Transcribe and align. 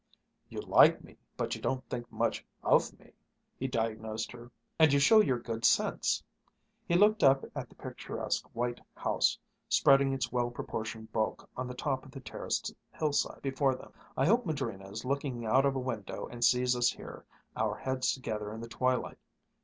"You 0.49 0.61
like 0.61 1.03
me, 1.03 1.15
but 1.37 1.53
you 1.53 1.61
don't 1.61 1.87
think 1.87 2.11
much 2.11 2.43
of 2.63 2.97
me," 2.99 3.11
he 3.59 3.67
diagnosed 3.67 4.31
her, 4.31 4.49
"and 4.79 4.91
you 4.91 4.97
show 4.97 5.19
your 5.21 5.37
good 5.37 5.63
sense." 5.63 6.23
He 6.87 6.95
looked 6.95 7.23
up 7.23 7.45
at 7.55 7.69
the 7.69 7.75
picturesque 7.75 8.47
white 8.55 8.81
house, 8.95 9.37
spreading 9.69 10.11
its 10.11 10.31
well 10.31 10.49
proportioned 10.49 11.11
bulk 11.11 11.47
on 11.55 11.67
the 11.67 11.75
top 11.75 12.03
of 12.03 12.09
the 12.09 12.19
terraced 12.19 12.73
hillside 12.91 13.43
before 13.43 13.75
them. 13.75 13.93
"I 14.17 14.25
hope 14.25 14.43
Madrina 14.43 14.89
is 14.89 15.05
looking 15.05 15.45
out 15.45 15.67
of 15.67 15.75
a 15.75 15.79
window 15.79 16.25
and 16.25 16.43
sees 16.43 16.75
us 16.75 16.89
here, 16.91 17.23
our 17.55 17.75
heads 17.75 18.11
together 18.11 18.51
in 18.51 18.59
the 18.61 18.67
twilight. 18.69 19.19